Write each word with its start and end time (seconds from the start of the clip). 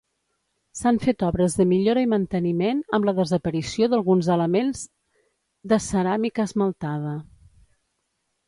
S'han 0.77 0.95
fet 1.01 1.25
obres 1.27 1.57
de 1.59 1.67
millora 1.73 2.03
i 2.05 2.07
manteniment, 2.13 2.79
amb 2.99 3.07
la 3.09 3.15
desaparició 3.19 3.91
d'alguns 3.91 4.31
elements 4.37 4.83
de 5.75 5.81
ceràmica 5.91 6.51
esmaltada. 6.51 7.17